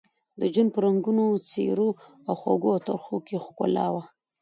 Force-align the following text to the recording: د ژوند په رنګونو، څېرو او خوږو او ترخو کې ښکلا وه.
د 0.39 0.41
ژوند 0.53 0.69
په 0.73 0.79
رنګونو، 0.85 1.25
څېرو 1.49 1.89
او 2.27 2.33
خوږو 2.41 2.69
او 2.75 2.79
ترخو 2.87 3.15
کې 3.27 3.35
ښکلا 3.45 3.87
وه. 3.93 4.03